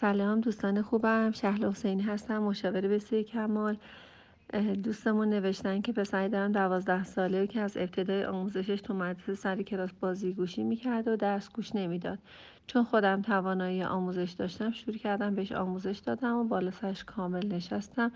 [0.00, 1.30] سلام دوستان خوبم.
[1.30, 3.76] شهل حسینی هستم مشاور بسیار کمال.
[4.84, 9.90] دوستمون نوشتن که پسری دارم دوازده ساله که از ابتدای آموزشش تو مدرسه سر کلاس
[10.00, 12.18] بازی گوشی می‌کرد و درس گوش نمی‌داد.
[12.66, 18.12] چون خودم توانایی آموزش داشتم شروع کردم بهش آموزش دادم و بالا سرش کامل نشستم.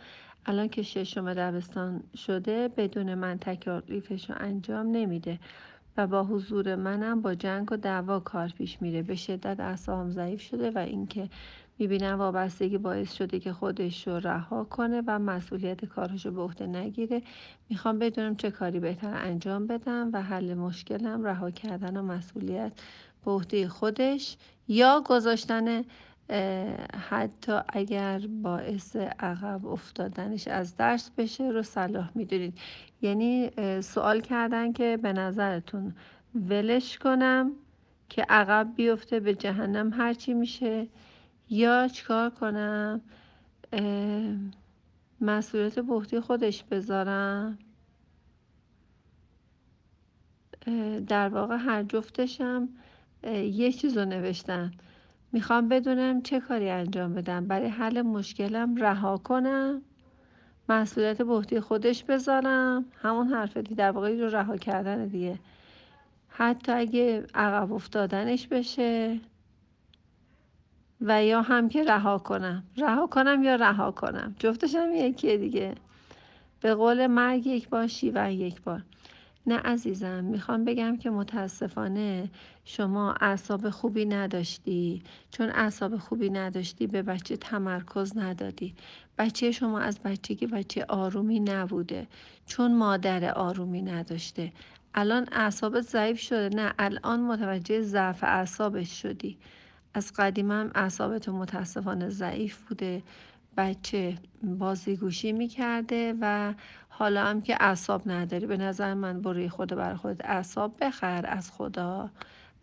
[0.47, 5.39] الان که ششم دبستان شده بدون من تکالیفش رو انجام نمیده
[5.97, 9.03] و با حضور منم با جنگ و دعوا کار پیش میره.
[9.03, 11.29] به شدت اعصابم ضعیف شده و اینکه
[11.79, 16.67] می‌بینم وابستگی باعث شده که خودش رو رها کنه و مسئولیت کارش رو به عهده
[16.67, 17.23] نگیره.
[17.71, 22.73] می‌خوام بدونم چه کاری بهتر انجام بدم و حل مشکلم رها کردن و مسئولیت
[23.25, 24.37] به عهده خودش
[24.69, 25.85] یا گذاشتن
[27.11, 32.59] حتی اگر باعث عقب افتادنش از درس بشه رو صلاح می‌دونید.
[33.03, 33.51] یعنی
[33.81, 35.95] سوال کردن که به نظرتون
[36.35, 37.53] ولش کنم
[38.09, 40.87] که عقب بیفته به جهنم هرچی میشه.
[41.51, 43.01] یا چیکار کنم؟
[45.21, 47.59] مسئولیت بحتی خودش بذارم.
[51.07, 52.69] در واقع هر جفتشم
[53.53, 54.73] یه چیز رو نوشتن.
[55.33, 57.47] می‌خوام بدونم چه کاری انجام بدم.
[57.47, 59.83] برای حل مشکلم رها کنم.
[60.69, 62.85] مسئولیت بحتی خودش بذارم.
[63.03, 65.39] همون حرف دی در واقع رو رها کردن دیگه.
[66.29, 69.21] حتی اگه عقب افتادنش بشه.
[71.01, 72.65] و یا هم که رها کنم.
[72.77, 74.35] رها کنم یا رها کنم.
[74.39, 75.75] جفتش هم یکیه دیگه.
[76.61, 78.83] به قول مرگ یک بار شیون یک بار.
[79.47, 82.31] نه عزیزم می‌خوام بگم که متاسفانه
[82.65, 85.03] شما اعصاب خوبی نداشتی.
[85.31, 88.75] چون اعصاب خوبی نداشتی به بچه تمرکز ندادی.
[89.19, 92.07] بچه شما از بچگی بچه آرومی نبوده.
[92.47, 94.53] چون مادر آرومی نداشته.
[94.95, 96.49] الان اعصابت ضعیف شده.
[96.57, 99.39] نه الان متوجه ضعف اعصابش شدی.
[99.95, 103.03] از قدیم هم اعصابت متاسفانه ضعیف بوده.
[103.57, 106.55] بچه بازیگوشی می‌کرده و
[106.89, 111.25] حالا هم که اعصاب نداری به نظر من بروی خدا برای خودت اعصاب بخر.
[111.29, 112.11] از خدا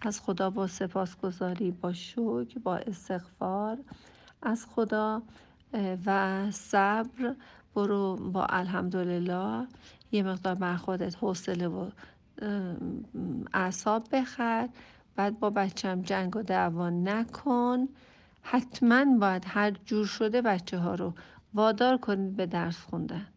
[0.01, 3.77] از خدا با سپاسگزاری با شکر با استغفار.
[4.41, 5.21] از خدا
[6.05, 7.35] و صبر.
[7.75, 9.67] برو با الحمدلله.
[10.11, 11.89] یه مقدار بر خودت حوصله و
[13.53, 14.69] اعصاب بخر.
[15.15, 17.87] بعد با بچم جنگ و دعوا نکن.
[18.41, 21.13] حتما باید هر جور شده بچه ها رو
[21.53, 23.27] وادار کنید به درس خوندن.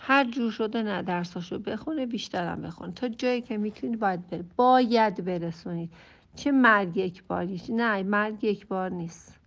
[0.00, 2.92] هر جور شده نه درساشو بخونه بیشترم بخون.
[2.92, 5.92] تا جایی که می‌تونید باید بره باید برسونید
[6.34, 7.70] چه مرگ یک باریش.
[7.70, 9.38] نه مرگ یک بار نیست.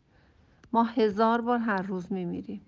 [0.73, 2.61] ما هزار بار هر روز میمیریم.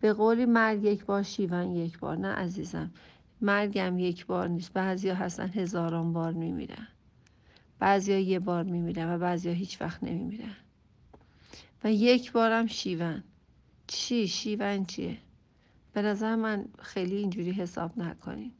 [0.00, 2.16] به قولی مرگ یک بار شیون یک بار.
[2.16, 2.90] نه عزیزم.
[3.40, 4.72] مرگم یک بار نیست.
[4.72, 6.88] بعضیا هستن هزاران بار میمیرن.
[7.78, 10.56] بعضیا یه بار میمیرن و بعضیا هیچ وقت نمیمیرن.
[11.84, 13.22] و یک بارم شیون.
[13.86, 15.18] چی؟ شیون چیه؟
[15.92, 18.52] به نظر من خیلی اینجوری حساب نکنین.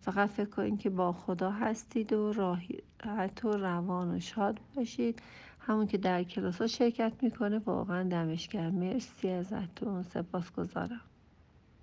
[0.00, 5.22] فقط فکر کنین که با خدا هستید و راحت و روان و شاد باشید.
[5.60, 10.02] همون که در کلاس ها شرکت می‌کنه واقعا دمش مرسی ازتون.
[10.02, 11.00] سپاس گذارم